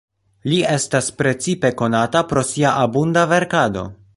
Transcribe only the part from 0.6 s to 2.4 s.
estas precipe konata